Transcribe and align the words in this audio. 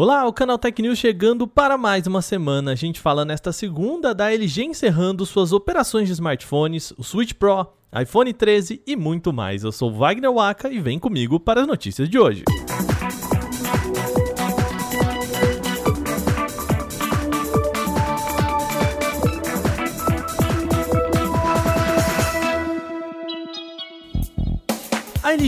Olá, 0.00 0.24
o 0.28 0.32
canal 0.32 0.56
Tech 0.56 0.80
News 0.80 0.96
chegando 0.96 1.44
para 1.44 1.76
mais 1.76 2.06
uma 2.06 2.22
semana. 2.22 2.70
A 2.70 2.74
gente 2.76 3.00
fala 3.00 3.24
nesta 3.24 3.50
segunda 3.50 4.14
da 4.14 4.32
LG 4.32 4.66
encerrando 4.66 5.26
suas 5.26 5.52
operações 5.52 6.06
de 6.06 6.12
smartphones, 6.12 6.92
o 6.96 7.02
Switch 7.02 7.32
Pro, 7.32 7.66
iPhone 8.00 8.32
13 8.32 8.80
e 8.86 8.94
muito 8.94 9.32
mais. 9.32 9.64
Eu 9.64 9.72
sou 9.72 9.92
Wagner 9.92 10.32
Waka 10.32 10.70
e 10.70 10.78
vem 10.78 11.00
comigo 11.00 11.40
para 11.40 11.62
as 11.62 11.66
notícias 11.66 12.08
de 12.08 12.16
hoje. 12.16 12.44
A 12.46 12.87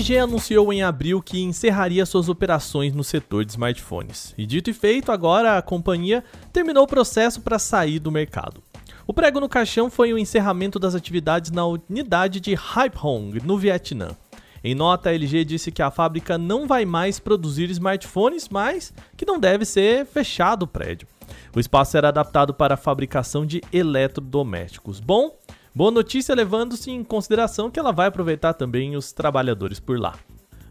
LG 0.01 0.19
anunciou 0.19 0.73
em 0.73 0.82
abril 0.82 1.21
que 1.21 1.43
encerraria 1.43 2.07
suas 2.07 2.30
operações 2.30 2.95
no 2.95 3.05
setor 3.05 3.45
de 3.45 3.51
smartphones. 3.51 4.33
E 4.39 4.46
dito 4.46 4.71
e 4.71 4.73
feito, 4.73 5.12
agora 5.12 5.59
a 5.59 5.62
companhia 5.62 6.24
terminou 6.51 6.84
o 6.84 6.88
processo 6.88 7.43
para 7.43 7.59
sair 7.59 7.98
do 7.98 8.10
mercado. 8.10 8.62
O 9.07 9.12
prego 9.12 9.41
no 9.41 9.48
caixão 9.48 9.91
foi 9.91 10.10
o 10.15 10.19
encerramento 10.19 10.79
das 10.79 10.95
atividades 10.95 11.51
na 11.51 11.66
unidade 11.66 12.41
de 12.41 12.55
Haiphong, 12.55 13.41
no 13.45 13.59
Vietnã. 13.59 14.16
Em 14.65 14.74
nota, 14.74 15.10
a 15.10 15.15
LG 15.15 15.45
disse 15.45 15.71
que 15.71 15.83
a 15.83 15.91
fábrica 15.91 16.38
não 16.38 16.66
vai 16.66 16.87
mais 16.87 17.19
produzir 17.19 17.71
smartphones, 17.71 18.48
mas 18.48 18.95
que 19.19 19.27
não 19.27 19.38
deve 19.38 19.66
ser 19.66 20.07
fechado 20.07 20.62
o 20.62 20.66
prédio. 20.66 21.07
O 21.55 21.60
espaço 21.60 21.93
será 21.93 22.09
adaptado 22.09 22.55
para 22.55 22.74
a 22.74 22.79
fabricação 22.79 23.45
de 23.45 23.60
eletrodomésticos. 23.73 24.98
Bom, 24.98 25.37
Boa 25.73 25.92
notícia 25.92 26.34
levando-se 26.34 26.91
em 26.91 27.05
consideração 27.05 27.70
que 27.70 27.79
ela 27.79 27.92
vai 27.92 28.09
aproveitar 28.09 28.55
também 28.55 28.97
os 28.97 29.12
trabalhadores 29.12 29.79
por 29.79 30.01
lá. 30.01 30.16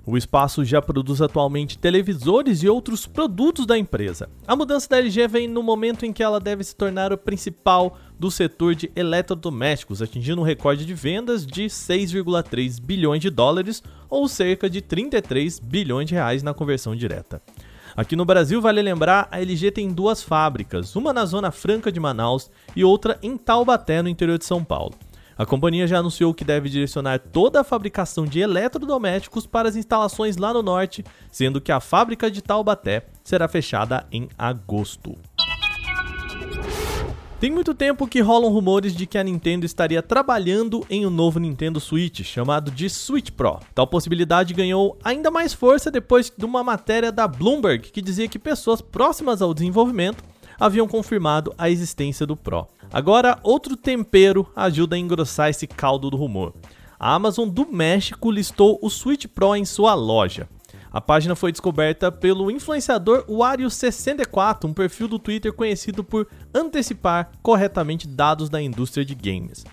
O 0.06 0.18
espaço 0.18 0.66
já 0.66 0.82
produz 0.82 1.22
atualmente 1.22 1.78
televisores 1.78 2.64
e 2.64 2.68
outros 2.68 3.08
produtos 3.08 3.66
da 3.66 3.78
empresa. 3.78 4.30
A 4.46 4.58
mudança 4.58 4.90
da 4.90 4.98
LG 4.98 5.26
vem 5.30 5.48
no 5.48 5.64
momento 5.64 6.06
em 6.06 6.12
que 6.12 6.22
ela 6.22 6.38
deve 6.38 6.66
se 6.66 6.76
tornar 6.76 7.14
o 7.14 7.18
principal 7.18 7.98
do 8.20 8.30
setor 8.30 8.76
de 8.76 8.92
eletrodomésticos, 8.94 10.02
atingindo 10.02 10.42
um 10.42 10.44
recorde 10.44 10.86
de 10.86 10.94
vendas 10.94 11.46
de 11.46 11.66
6,3 11.68 12.82
bilhões 12.82 13.22
de 13.22 13.30
dólares 13.30 13.82
ou 14.10 14.28
cerca 14.28 14.70
de 14.70 14.82
33 14.82 15.60
bilhões 15.60 16.10
de 16.10 16.16
reais 16.16 16.44
na 16.44 16.54
conversão 16.54 16.94
direta. 16.94 17.42
Aqui 18.00 18.16
no 18.16 18.24
Brasil, 18.24 18.62
vale 18.62 18.82
lembrar, 18.82 19.28
a 19.30 19.42
LG 19.42 19.72
tem 19.72 19.92
duas 19.92 20.24
fábricas, 20.24 20.96
uma 20.96 21.12
na 21.12 21.26
Zona 21.26 21.52
Franca 21.52 21.92
de 21.92 22.00
Manaus 22.00 22.50
e 22.74 22.82
outra 22.82 23.20
em 23.22 23.36
Taubaté, 23.36 24.02
no 24.02 24.08
interior 24.08 24.38
de 24.38 24.46
São 24.46 24.64
Paulo. 24.64 24.96
A 25.38 25.46
companhia 25.46 25.86
já 25.86 25.98
anunciou 25.98 26.34
que 26.34 26.46
deve 26.46 26.70
direcionar 26.70 27.20
toda 27.20 27.60
a 27.60 27.64
fabricação 27.64 28.26
de 28.26 28.40
eletrodomésticos 28.40 29.46
para 29.46 29.68
as 29.68 29.76
instalações 29.76 30.38
lá 30.38 30.54
no 30.54 30.64
norte, 30.64 31.04
sendo 31.30 31.60
que 31.60 31.74
a 31.74 31.82
fábrica 31.82 32.32
de 32.32 32.42
Taubaté 32.42 33.06
será 33.22 33.50
fechada 33.50 34.08
em 34.14 34.30
agosto. 34.38 35.18
Tem 37.40 37.50
muito 37.50 37.74
tempo 37.74 38.06
que 38.06 38.20
rolam 38.20 38.52
rumores 38.52 38.94
de 38.94 39.06
que 39.06 39.18
a 39.18 39.24
Nintendo 39.24 39.66
estaria 39.66 40.04
trabalhando 40.04 40.86
em 40.90 41.06
um 41.06 41.10
novo 41.10 41.40
Nintendo 41.40 41.80
Switch, 41.80 42.22
chamado 42.22 42.70
de 42.70 42.90
Switch 42.90 43.32
Pro. 43.32 43.62
Tal 43.74 43.88
possibilidade 43.88 44.54
ganhou 44.54 44.98
ainda 45.02 45.32
mais 45.32 45.54
força 45.54 45.90
depois 45.90 46.30
de 46.38 46.44
uma 46.44 46.66
matéria 46.66 47.14
da 47.14 47.30
Bloomberg 47.30 47.92
que 47.92 48.02
dizia 48.02 48.28
que 48.28 48.38
pessoas 48.38 48.82
próximas 48.82 49.42
ao 49.42 49.54
desenvolvimento 49.54 50.22
haviam 50.60 50.86
confirmado 50.86 51.54
a 51.58 51.70
existência 51.70 52.26
do 52.26 52.36
Pro. 52.36 52.68
Agora, 52.92 53.40
outro 53.42 53.78
tempero 53.78 54.46
ajuda 54.54 54.98
a 54.98 55.00
engrossar 55.00 55.50
esse 55.50 55.66
caldo 55.66 56.10
do 56.10 56.18
rumor. 56.18 56.54
A 57.00 57.14
Amazon 57.14 57.48
do 57.48 57.66
México 57.72 58.30
listou 58.30 58.78
o 58.82 58.90
Switch 58.90 59.28
Pro 59.28 59.56
em 59.56 59.64
sua 59.64 59.94
loja. 59.94 60.50
A 60.92 61.00
página 61.00 61.36
foi 61.36 61.52
descoberta 61.52 62.12
pelo 62.12 62.50
influenciador 62.50 63.24
Wario64, 63.28 64.66
um 64.66 64.74
perfil 64.74 65.08
do 65.08 65.20
Twitter 65.20 65.54
conhecido 65.54 66.04
por 66.04 66.28
antecipar 66.54 67.32
corretamente 67.44 68.08
dados 68.08 68.50
da 68.50 68.62
indústria 68.62 69.06
de 69.06 69.14
games. 69.14 69.64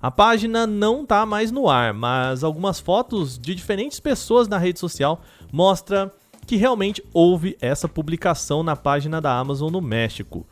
A 0.00 0.10
página 0.10 0.66
não 0.66 1.02
está 1.02 1.24
mais 1.24 1.50
no 1.50 1.68
ar, 1.68 1.92
mas 1.92 2.44
algumas 2.44 2.78
fotos 2.78 3.38
de 3.38 3.54
diferentes 3.54 3.98
pessoas 3.98 4.46
na 4.46 4.58
rede 4.58 4.78
social 4.78 5.22
mostram 5.50 6.10
que 6.46 6.56
realmente 6.56 7.02
houve 7.12 7.56
essa 7.60 7.88
publicação 7.88 8.62
na 8.62 8.76
página 8.76 9.20
da 9.20 9.36
Amazon 9.36 9.72
no 9.72 9.80
México. 9.80 10.46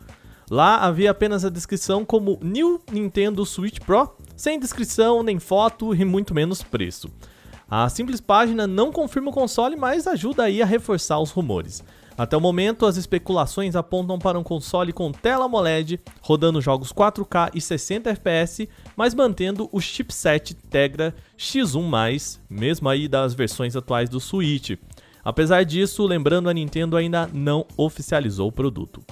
Lá 0.50 0.78
havia 0.78 1.10
apenas 1.10 1.44
a 1.44 1.50
descrição 1.50 2.04
como 2.04 2.38
New 2.42 2.80
Nintendo 2.90 3.44
Switch 3.44 3.80
Pro, 3.80 4.14
sem 4.36 4.58
descrição 4.58 5.22
nem 5.22 5.38
foto 5.38 5.94
e 5.94 6.04
muito 6.04 6.34
menos 6.34 6.62
preço. 6.62 7.10
A 7.68 7.88
simples 7.88 8.20
página 8.20 8.64
não 8.64 8.92
confirma 8.92 9.30
o 9.30 9.34
console, 9.34 9.74
mas 9.74 10.06
ajuda 10.06 10.44
aí 10.44 10.62
a 10.62 10.66
reforçar 10.66 11.18
os 11.18 11.32
rumores. 11.32 11.82
Até 12.16 12.36
o 12.36 12.40
momento, 12.40 12.86
as 12.86 12.96
especulações 12.96 13.74
apontam 13.74 14.18
para 14.18 14.38
um 14.38 14.42
console 14.42 14.92
com 14.92 15.10
tela 15.10 15.46
AMOLED, 15.46 16.00
rodando 16.22 16.62
jogos 16.62 16.92
4K 16.92 17.50
e 17.54 17.60
60 17.60 18.08
FPS, 18.10 18.68
mas 18.96 19.14
mantendo 19.14 19.68
o 19.72 19.80
chipset 19.80 20.54
Tegra 20.54 21.12
X1+, 21.36 22.38
mesmo 22.48 22.88
aí 22.88 23.08
das 23.08 23.34
versões 23.34 23.74
atuais 23.74 24.08
do 24.08 24.20
Switch. 24.20 24.78
Apesar 25.24 25.64
disso, 25.64 26.06
lembrando, 26.06 26.48
a 26.48 26.54
Nintendo 26.54 26.96
ainda 26.96 27.28
não 27.32 27.66
oficializou 27.76 28.48
o 28.48 28.52
produto. 28.52 29.02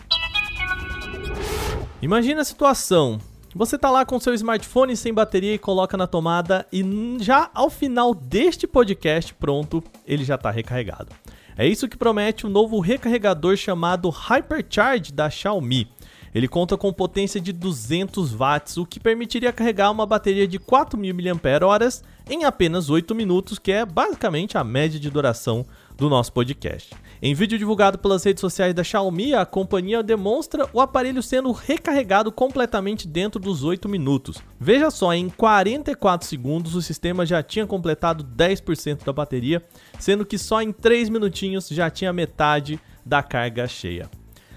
Imagina 2.01 2.43
a 2.43 2.45
situação, 2.45 3.19
você 3.55 3.79
tá 3.79 3.91
lá 3.91 4.05
com 4.05 4.19
seu 4.19 4.35
smartphone 4.35 4.97
sem 4.97 5.15
bateria 5.15 5.55
e 5.55 5.59
coloca 5.59 5.97
na 5.97 6.07
tomada 6.07 6.67
e 6.73 6.83
já 7.21 7.49
ao 7.55 7.71
final 7.71 8.13
deste 8.13 8.67
podcast, 8.67 9.33
pronto, 9.33 9.83
ele 10.05 10.25
já 10.25 10.35
está 10.35 10.51
recarregado. 10.51 11.13
É 11.57 11.67
isso 11.67 11.89
que 11.89 11.97
promete 11.97 12.47
o 12.47 12.51
novo 12.51 12.81
recarregador 12.81 13.57
chamado 13.57 14.11
Hypercharge 14.11 15.13
da 15.13 15.31
Xiaomi. 15.31 15.89
Ele 16.35 16.49
conta 16.49 16.77
com 16.77 16.93
potência 16.93 17.41
de 17.41 17.53
200 17.53 18.33
watts, 18.33 18.77
o 18.77 18.85
que 18.85 18.99
permitiria 18.99 19.53
carregar 19.53 19.93
uma 19.93 20.05
bateria 20.05 20.49
de 20.49 20.59
4.000 20.59 21.35
mAh 21.35 22.03
em 22.29 22.45
apenas 22.45 22.91
8 22.91 23.15
minutos, 23.15 23.57
que 23.57 23.71
é 23.71 23.87
basicamente 23.87 24.59
a 24.59 24.65
média 24.65 24.99
de 24.99 25.09
duração 25.11 25.65
do 25.97 26.09
nosso 26.09 26.33
podcast. 26.33 26.95
Em 27.23 27.35
vídeo 27.35 27.59
divulgado 27.59 27.99
pelas 27.99 28.25
redes 28.25 28.41
sociais 28.41 28.75
da 28.75 28.85
Xiaomi, 28.85 29.35
a 29.35 29.47
companhia 29.47 30.03
demonstra 30.03 30.69
o 30.73 30.81
aparelho 30.81 31.23
sendo 31.23 31.53
recarregado 31.53 32.31
completamente 32.33 33.07
dentro 33.07 33.41
dos 33.41 33.65
8 33.65 33.89
minutos. 33.89 34.39
Veja 34.59 34.91
só, 34.91 35.15
em 35.15 35.29
44 35.29 36.27
segundos 36.27 36.75
o 36.75 36.83
sistema 36.83 37.25
já 37.25 37.43
tinha 37.43 37.67
completado 37.67 38.25
10% 38.25 39.05
da 39.05 39.13
bateria, 39.13 39.63
sendo 39.99 40.27
que 40.27 40.37
só 40.37 40.61
em 40.61 40.73
3 40.73 41.09
minutinhos 41.09 41.69
já 41.69 41.89
tinha 41.89 42.13
metade 42.13 42.81
da 43.05 43.23
carga 43.23 43.67
cheia. 43.67 44.11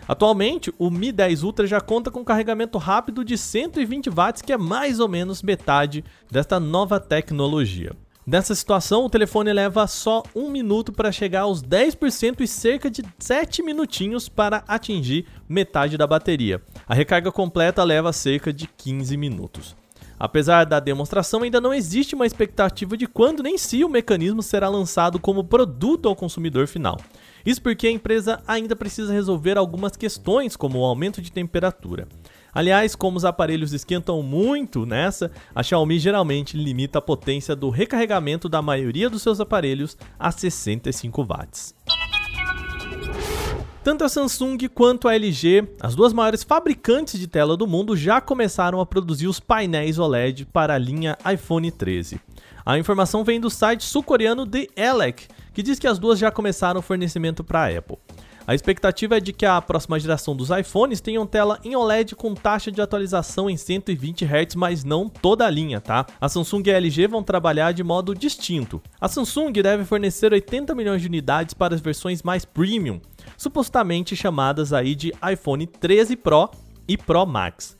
Atualmente, 0.07 0.73
o 0.79 0.89
Mi 0.89 1.11
10 1.11 1.43
Ultra 1.43 1.67
já 1.67 1.81
conta 1.81 2.09
com 2.09 2.23
carregamento 2.23 2.77
rápido 2.77 3.25
de 3.25 3.37
120 3.37 4.09
watts, 4.09 4.41
que 4.41 4.53
é 4.53 4.57
mais 4.57 5.01
ou 5.01 5.09
menos 5.09 5.43
metade 5.43 6.03
desta 6.31 6.59
nova 6.59 6.97
tecnologia. 6.97 7.91
Nessa 8.29 8.53
situação, 8.53 9.05
o 9.05 9.09
telefone 9.09 9.53
leva 9.53 9.87
só 9.87 10.21
um 10.35 10.51
minuto 10.51 10.91
para 10.91 11.13
chegar 11.13 11.43
aos 11.43 11.63
10% 11.63 12.41
e 12.41 12.47
cerca 12.47 12.91
de 12.91 13.01
7 13.17 13.63
minutinhos 13.63 14.27
para 14.27 14.65
atingir 14.67 15.25
metade 15.47 15.95
da 15.95 16.05
bateria. 16.05 16.61
A 16.85 16.93
recarga 16.93 17.31
completa 17.31 17.85
leva 17.85 18.11
cerca 18.11 18.51
de 18.51 18.67
15 18.67 19.15
minutos. 19.15 19.77
Apesar 20.19 20.65
da 20.65 20.81
demonstração, 20.81 21.41
ainda 21.41 21.61
não 21.61 21.73
existe 21.73 22.15
uma 22.15 22.25
expectativa 22.25 22.97
de 22.97 23.07
quando 23.07 23.41
nem 23.41 23.57
se 23.57 23.81
o 23.85 23.89
mecanismo 23.89 24.43
será 24.43 24.67
lançado 24.67 25.19
como 25.19 25.45
produto 25.45 26.09
ao 26.09 26.15
consumidor 26.15 26.67
final. 26.67 26.97
Isso 27.45 27.61
porque 27.61 27.87
a 27.87 27.91
empresa 27.91 28.41
ainda 28.45 28.75
precisa 28.75 29.13
resolver 29.13 29.57
algumas 29.57 29.95
questões, 29.95 30.57
como 30.57 30.79
o 30.79 30.83
aumento 30.83 31.21
de 31.21 31.31
temperatura. 31.31 32.09
Aliás, 32.57 32.95
como 32.95 33.17
os 33.17 33.23
aparelhos 33.23 33.71
esquentam 33.71 34.23
muito 34.23 34.83
nessa, 34.83 35.29
a 35.53 35.61
Xiaomi 35.61 35.99
geralmente 35.99 36.57
limita 36.57 36.97
a 36.97 37.01
potência 37.03 37.55
do 37.55 37.69
recarregamento 37.69 38.49
da 38.49 38.63
maioria 38.63 39.11
dos 39.11 39.21
seus 39.21 39.39
aparelhos 39.39 39.95
a 40.17 40.31
65 40.31 41.23
watts. 41.23 41.75
Tanto 43.83 44.03
a 44.03 44.09
Samsung 44.09 44.57
quanto 44.73 45.07
a 45.07 45.13
LG, 45.13 45.67
as 45.79 45.93
duas 45.93 46.11
maiores 46.11 46.41
fabricantes 46.41 47.19
de 47.19 47.27
tela 47.27 47.55
do 47.55 47.67
mundo, 47.67 47.95
já 47.95 48.19
começaram 48.19 48.81
a 48.81 48.87
produzir 48.87 49.27
os 49.27 49.39
painéis 49.39 49.99
OLED 49.99 50.47
para 50.47 50.73
a 50.73 50.79
linha 50.79 51.15
iPhone 51.31 51.69
13. 51.69 52.19
A 52.65 52.75
informação 52.79 53.23
vem 53.23 53.39
do 53.39 53.51
site 53.51 53.83
sul-coreano 53.83 54.47
The 54.47 54.65
Elec, 54.75 55.27
que 55.53 55.61
diz 55.61 55.77
que 55.77 55.85
as 55.85 55.99
duas 55.99 56.17
já 56.17 56.31
começaram 56.31 56.79
o 56.79 56.83
fornecimento 56.83 57.43
para 57.43 57.65
a 57.65 57.77
Apple. 57.77 57.99
A 58.47 58.55
expectativa 58.55 59.17
é 59.17 59.19
de 59.19 59.33
que 59.33 59.45
a 59.45 59.61
próxima 59.61 59.99
geração 59.99 60.33
dos 60.33 60.49
iPhones 60.49 61.01
tenham 61.01 61.27
tela 61.27 61.59
em 61.65 61.75
OLED 61.75 62.15
com 62.15 62.33
taxa 62.33 62.71
de 62.71 62.79
atualização 62.79 63.49
em 63.49 63.57
120 63.57 64.23
Hz, 64.23 64.55
mas 64.55 64.85
não 64.85 65.09
toda 65.09 65.45
a 65.45 65.49
linha, 65.49 65.81
tá? 65.81 66.05
A 66.21 66.29
Samsung 66.29 66.63
e 66.65 66.71
a 66.71 66.77
LG 66.77 67.07
vão 67.07 67.21
trabalhar 67.21 67.73
de 67.73 67.83
modo 67.83 68.15
distinto. 68.15 68.81
A 69.01 69.09
Samsung 69.09 69.51
deve 69.51 69.83
fornecer 69.83 70.31
80 70.31 70.73
milhões 70.73 71.01
de 71.01 71.09
unidades 71.09 71.53
para 71.53 71.75
as 71.75 71.81
versões 71.81 72.23
mais 72.23 72.45
premium, 72.45 73.01
supostamente 73.35 74.15
chamadas 74.15 74.71
aí 74.71 74.95
de 74.95 75.11
iPhone 75.29 75.67
13 75.67 76.15
Pro 76.15 76.49
e 76.87 76.97
Pro 76.97 77.25
Max. 77.25 77.75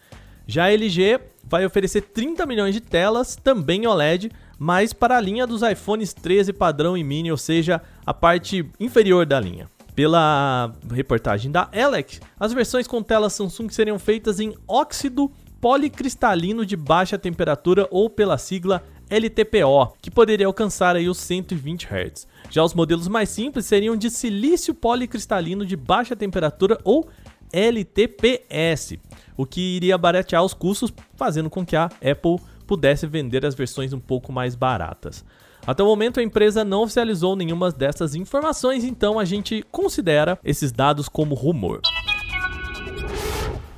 Já 0.46 0.66
a 0.66 0.74
LG 0.74 1.22
vai 1.46 1.66
oferecer 1.66 2.02
30 2.02 2.46
milhões 2.46 2.74
de 2.74 2.82
telas, 2.82 3.38
também 3.38 3.88
OLED, 3.88 4.30
mas 4.60 4.92
para 4.92 5.16
a 5.16 5.22
linha 5.22 5.48
dos 5.48 5.62
iPhones 5.62 6.14
13 6.14 6.52
padrão 6.52 6.98
e 6.98 7.06
mini, 7.06 7.32
ou 7.32 7.38
seja, 7.38 7.82
a 8.06 8.14
parte 8.14 8.70
inferior 8.82 9.26
da 9.26 9.40
linha. 9.40 9.77
Pela 9.98 10.76
reportagem 10.94 11.52
da 11.52 11.72
Elec, 11.74 12.20
as 12.40 12.54
versões 12.54 12.86
com 12.86 13.02
tela 13.02 13.32
Samsung 13.32 13.68
seriam 13.70 13.98
feitas 13.98 14.40
em 14.40 14.56
óxido 14.68 15.32
policristalino 15.60 16.64
de 16.64 16.78
baixa 16.78 17.18
temperatura 17.18 17.88
ou 17.90 18.08
pela 18.08 18.38
sigla 18.38 18.84
LTPO, 19.10 19.98
que 20.00 20.12
poderia 20.12 20.46
alcançar 20.46 20.96
aí 20.96 21.10
os 21.10 21.18
120 21.18 21.88
Hz. 21.88 22.28
Já 22.52 22.64
os 22.64 22.76
modelos 22.76 23.08
mais 23.08 23.30
simples 23.30 23.66
seriam 23.66 23.98
de 23.98 24.12
silício 24.12 24.76
policristalino 24.76 25.66
de 25.66 25.76
baixa 25.76 26.16
temperatura 26.16 26.78
ou 26.84 27.10
LTPS, 27.52 29.00
o 29.36 29.48
que 29.48 29.78
iria 29.78 29.98
baratear 29.98 30.44
os 30.44 30.54
custos, 30.54 30.94
fazendo 31.16 31.50
com 31.50 31.66
que 31.66 31.76
a 31.76 31.86
Apple 31.86 32.38
pudesse 32.68 33.08
vender 33.08 33.44
as 33.44 33.56
versões 33.56 33.94
um 33.94 34.00
pouco 34.00 34.32
mais 34.32 34.54
baratas. 34.54 35.26
Até 35.68 35.84
o 35.84 35.86
momento, 35.86 36.22
a 36.22 36.24
empresa 36.24 36.64
não 36.64 36.84
oficializou 36.84 37.36
nenhuma 37.36 37.70
dessas 37.72 38.16
informações, 38.16 38.86
então 38.86 39.20
a 39.20 39.26
gente 39.26 39.66
considera 39.70 40.40
esses 40.42 40.72
dados 40.72 41.10
como 41.10 41.36
rumor. 41.36 41.82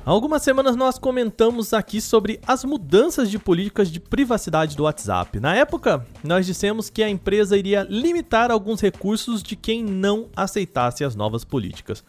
Há 0.06 0.10
algumas 0.10 0.40
semanas 0.42 0.76
nós 0.76 1.00
comentamos 1.00 1.74
aqui 1.74 2.00
sobre 2.00 2.38
as 2.46 2.64
mudanças 2.64 3.28
de 3.28 3.40
políticas 3.40 3.90
de 3.90 3.98
privacidade 3.98 4.76
do 4.76 4.84
WhatsApp. 4.84 5.40
Na 5.40 5.56
época, 5.56 6.06
nós 6.22 6.46
dissemos 6.46 6.88
que 6.88 7.02
a 7.02 7.10
empresa 7.10 7.58
iria 7.58 7.84
limitar 7.90 8.52
alguns 8.52 8.80
recursos 8.80 9.42
de 9.42 9.56
quem 9.56 9.82
não 9.82 10.28
aceitasse 10.36 11.02
as 11.02 11.16
novas 11.16 11.44
políticas. 11.44 12.04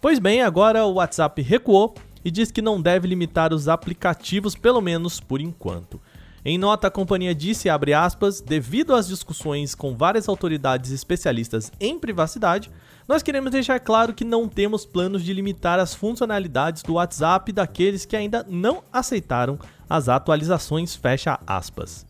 Pois 0.00 0.20
bem, 0.20 0.42
agora 0.42 0.86
o 0.86 0.94
WhatsApp 0.94 1.42
recuou 1.42 1.92
e 2.24 2.30
diz 2.30 2.52
que 2.52 2.62
não 2.62 2.80
deve 2.80 3.08
limitar 3.08 3.52
os 3.52 3.66
aplicativos, 3.66 4.54
pelo 4.54 4.80
menos 4.80 5.18
por 5.18 5.40
enquanto. 5.40 6.00
Em 6.46 6.58
nota, 6.58 6.88
a 6.88 6.90
companhia 6.90 7.34
disse, 7.34 7.70
aspas, 7.70 8.42
devido 8.42 8.94
às 8.94 9.08
discussões 9.08 9.74
com 9.74 9.96
várias 9.96 10.28
autoridades 10.28 10.90
especialistas 10.90 11.72
em 11.80 11.98
privacidade, 11.98 12.70
nós 13.08 13.22
queremos 13.22 13.50
deixar 13.50 13.80
claro 13.80 14.12
que 14.12 14.24
não 14.24 14.46
temos 14.46 14.84
planos 14.84 15.24
de 15.24 15.32
limitar 15.32 15.78
as 15.78 15.94
funcionalidades 15.94 16.82
do 16.82 16.94
WhatsApp 16.94 17.50
daqueles 17.50 18.04
que 18.04 18.14
ainda 18.14 18.44
não 18.46 18.84
aceitaram 18.92 19.58
as 19.88 20.06
atualizações, 20.10 20.94
fecha 20.94 21.40
aspas. 21.46 22.04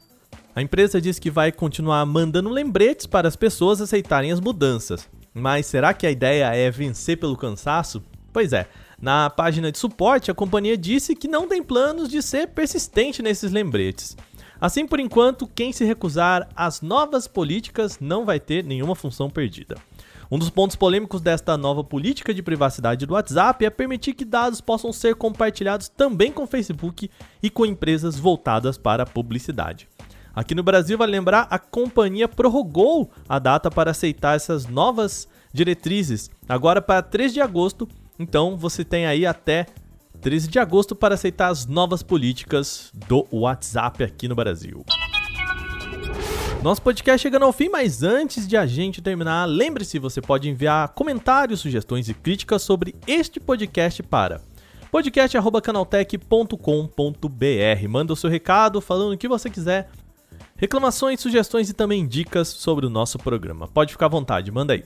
A 0.53 0.61
empresa 0.61 1.01
diz 1.01 1.21
que 1.21 1.31
vai 1.31 1.53
continuar 1.53 2.05
mandando 2.05 2.49
lembretes 2.49 3.07
para 3.07 3.29
as 3.29 3.37
pessoas 3.37 3.81
aceitarem 3.81 4.33
as 4.33 4.41
mudanças. 4.41 5.09
Mas 5.33 5.67
será 5.67 5.95
que 5.95 6.09
a 6.09 6.11
ideia 6.11 6.53
é 6.55 6.71
vencer 6.73 7.19
pelo 7.19 7.37
cansaço? 7.37 8.03
Pois 8.33 8.53
é, 8.53 8.69
na 9.05 9.29
página 9.29 9.71
de 9.71 9.77
suporte, 9.77 10.31
a 10.31 10.35
companhia 10.35 10.79
disse 10.79 11.15
que 11.15 11.29
não 11.29 11.47
tem 11.47 11.63
planos 11.63 12.09
de 12.09 12.23
ser 12.23 12.49
persistente 12.49 13.23
nesses 13.23 13.53
lembretes. 13.53 14.17
Assim, 14.59 14.87
por 14.87 14.99
enquanto, 14.99 15.47
quem 15.47 15.75
se 15.75 15.85
recusar 15.85 16.49
às 16.57 16.81
novas 16.81 17.29
políticas 17.29 17.99
não 18.01 18.25
vai 18.25 18.41
ter 18.41 18.65
nenhuma 18.65 18.95
função 18.95 19.29
perdida. 19.29 19.77
Um 20.31 20.39
dos 20.39 20.49
pontos 20.49 20.75
polêmicos 20.75 21.21
desta 21.21 21.55
nova 21.59 21.85
política 21.85 22.33
de 22.33 22.43
privacidade 22.43 23.05
do 23.05 23.13
WhatsApp 23.13 23.67
é 23.67 23.69
permitir 23.69 24.15
que 24.15 24.25
dados 24.25 24.63
possam 24.63 24.91
ser 24.91 25.17
compartilhados 25.17 25.87
também 25.87 26.33
com 26.33 26.47
Facebook 26.47 27.11
e 27.43 27.51
com 27.51 27.67
empresas 27.67 28.19
voltadas 28.19 28.79
para 28.79 29.03
a 29.03 29.07
publicidade. 29.07 29.87
Aqui 30.35 30.55
no 30.55 30.63
Brasil, 30.63 30.97
vale 30.97 31.13
lembrar, 31.13 31.47
a 31.51 31.59
companhia 31.59 32.27
prorrogou 32.27 33.11
a 33.29 33.39
data 33.39 33.71
para 33.71 33.91
aceitar 33.91 34.35
essas 34.35 34.67
novas 34.67 35.29
diretrizes, 35.53 36.31
agora 36.49 36.81
para 36.81 37.03
3 37.03 37.35
de 37.35 37.43
agosto 37.43 37.87
então 38.19 38.57
você 38.57 38.85
tem 38.85 39.07
aí 39.07 39.27
até 39.27 39.67
13 40.21 40.49
de 40.49 40.59
agosto 40.59 40.95
para 40.95 41.15
aceitar 41.15 41.49
as 41.49 41.67
novas 41.67 42.03
políticas 42.03 42.91
do 43.09 43.27
WhatsApp 43.31 44.03
aqui 44.03 44.27
no 44.27 44.35
Brasil. 44.35 44.85
Nosso 46.63 46.81
podcast 46.81 47.23
chegando 47.23 47.45
ao 47.45 47.53
fim, 47.53 47.69
mas 47.69 48.03
antes 48.03 48.49
de 48.49 48.57
a 48.57 48.65
gente 48.65 49.03
terminar, 49.03 49.45
lembre-se, 49.45 49.99
você 49.99 50.23
pode 50.23 50.49
enviar 50.49 50.89
comentários, 50.89 51.61
sugestões 51.61 52.09
e 52.09 52.15
críticas 52.15 52.63
sobre 52.63 52.95
este 53.07 53.39
podcast 53.39 54.03
para 54.03 54.41
podcast@canaltech.com.br. 54.91 57.89
Manda 57.89 58.15
o 58.15 58.17
seu 58.17 58.31
recado 58.31 58.81
falando 58.81 59.13
o 59.13 59.19
que 59.19 59.29
você 59.29 59.51
quiser, 59.51 59.91
reclamações, 60.57 61.21
sugestões 61.21 61.69
e 61.69 61.75
também 61.75 62.07
dicas 62.07 62.49
sobre 62.49 62.87
o 62.87 62.91
nosso 62.91 63.19
programa. 63.19 63.69
Pode 63.69 63.93
ficar 63.93 64.07
à 64.07 64.09
vontade, 64.09 64.51
manda 64.51 64.73
aí. 64.73 64.85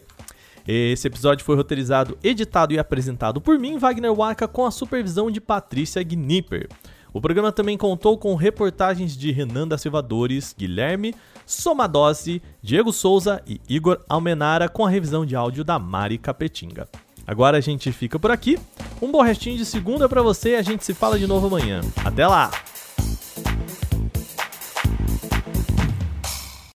Esse 0.70 1.06
episódio 1.06 1.46
foi 1.46 1.56
roteirizado, 1.56 2.18
editado 2.22 2.74
e 2.74 2.78
apresentado 2.78 3.40
por 3.40 3.58
mim, 3.58 3.78
Wagner 3.78 4.12
Waka, 4.12 4.46
com 4.46 4.66
a 4.66 4.70
supervisão 4.70 5.30
de 5.30 5.40
Patrícia 5.40 6.02
Gnipper. 6.02 6.68
O 7.10 7.22
programa 7.22 7.50
também 7.50 7.78
contou 7.78 8.18
com 8.18 8.34
reportagens 8.34 9.16
de 9.16 9.32
Renan 9.32 9.66
da 9.66 9.78
Silvadores, 9.78 10.54
Guilherme 10.56 11.14
Somadossi, 11.46 12.42
Diego 12.62 12.92
Souza 12.92 13.42
e 13.46 13.58
Igor 13.66 13.98
Almenara, 14.06 14.68
com 14.68 14.84
a 14.84 14.90
revisão 14.90 15.24
de 15.24 15.34
áudio 15.34 15.64
da 15.64 15.78
Mari 15.78 16.18
Capetinga. 16.18 16.86
Agora 17.26 17.56
a 17.56 17.62
gente 17.62 17.90
fica 17.90 18.18
por 18.18 18.30
aqui. 18.30 18.58
Um 19.00 19.10
bom 19.10 19.22
restinho 19.22 19.56
de 19.56 19.64
segunda 19.64 20.06
para 20.06 20.20
você 20.20 20.50
e 20.50 20.56
a 20.56 20.62
gente 20.62 20.84
se 20.84 20.92
fala 20.92 21.18
de 21.18 21.26
novo 21.26 21.46
amanhã. 21.46 21.80
Até 22.04 22.26
lá! 22.26 22.50